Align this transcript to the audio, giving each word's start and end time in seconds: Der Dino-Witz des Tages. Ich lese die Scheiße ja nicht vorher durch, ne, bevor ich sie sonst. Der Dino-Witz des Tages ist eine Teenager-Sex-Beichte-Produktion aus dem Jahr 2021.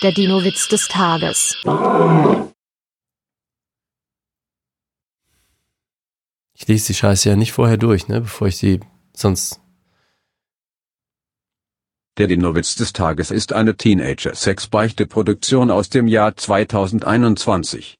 Der 0.00 0.12
Dino-Witz 0.12 0.68
des 0.68 0.86
Tages. 0.86 1.56
Ich 6.54 6.68
lese 6.68 6.86
die 6.86 6.94
Scheiße 6.94 7.28
ja 7.28 7.34
nicht 7.34 7.50
vorher 7.50 7.78
durch, 7.78 8.06
ne, 8.06 8.20
bevor 8.20 8.46
ich 8.46 8.56
sie 8.58 8.78
sonst. 9.12 9.60
Der 12.16 12.28
Dino-Witz 12.28 12.76
des 12.76 12.92
Tages 12.92 13.32
ist 13.32 13.52
eine 13.52 13.76
Teenager-Sex-Beichte-Produktion 13.76 15.72
aus 15.72 15.88
dem 15.88 16.06
Jahr 16.06 16.36
2021. 16.36 17.96